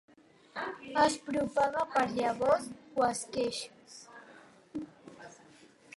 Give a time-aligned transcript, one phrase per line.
[1.01, 2.65] Es propaga per llavors
[3.03, 4.01] o esqueixos.